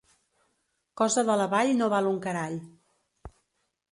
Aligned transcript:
Cosa 1.01 1.25
de 1.27 1.35
la 1.41 1.45
Vall 1.51 1.75
no 1.83 1.91
val 1.95 2.09
un 2.13 2.17
carall. 2.25 2.57